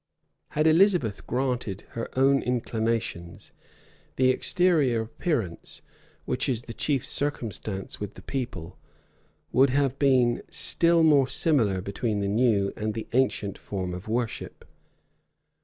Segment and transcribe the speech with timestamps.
[0.57, 3.51] Had Elizabeth gratified her own inclinations,
[4.15, 5.83] the exterior appearance,
[6.25, 8.79] which is the chief circumstance with the people,
[9.51, 14.65] would have been still more similar between the new and the ancient form of worship.